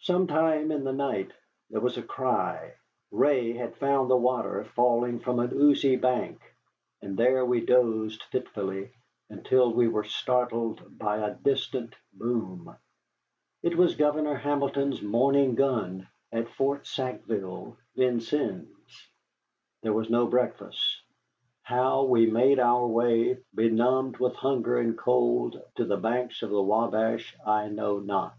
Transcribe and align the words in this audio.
Sometime 0.00 0.72
in 0.72 0.82
the 0.82 0.92
night 0.92 1.30
there 1.70 1.80
was 1.80 1.96
a 1.96 2.02
cry. 2.02 2.74
Ray 3.12 3.52
had 3.52 3.76
found 3.76 4.10
the 4.10 4.16
water 4.16 4.64
falling 4.64 5.20
from 5.20 5.38
an 5.38 5.52
oozy 5.54 5.94
bank, 5.94 6.40
and 7.00 7.16
there 7.16 7.46
we 7.46 7.64
dozed 7.64 8.24
fitfully 8.32 8.90
until 9.30 9.72
we 9.72 9.86
were 9.86 10.02
startled 10.02 10.98
by 10.98 11.18
a 11.18 11.36
distant 11.36 11.94
boom. 12.12 12.74
It 13.62 13.76
was 13.76 13.94
Governor 13.94 14.34
Hamilton's 14.34 15.00
morning 15.00 15.54
gun 15.54 16.08
at 16.32 16.48
Fort 16.48 16.84
Sackville, 16.84 17.76
Vincennes. 17.94 18.66
There 19.80 19.92
was 19.92 20.10
no 20.10 20.26
breakfast. 20.26 21.00
How 21.62 22.02
we 22.02 22.26
made 22.28 22.58
our 22.58 22.84
way, 22.88 23.38
benumbed 23.54 24.16
with 24.16 24.34
hunger 24.34 24.78
and 24.80 24.98
cold, 24.98 25.62
to 25.76 25.84
the 25.84 25.98
banks 25.98 26.42
of 26.42 26.50
the 26.50 26.60
Wabash, 26.60 27.36
I 27.46 27.68
know 27.68 28.00
not. 28.00 28.34